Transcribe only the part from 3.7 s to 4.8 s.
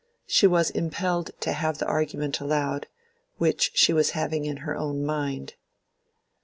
she had been having in her